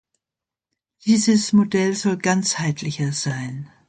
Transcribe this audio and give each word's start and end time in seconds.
Dieses 1.05 1.53
Modell 1.53 1.93
soll 1.93 2.17
ganzheitlicher 2.17 3.11
sein. 3.11 3.69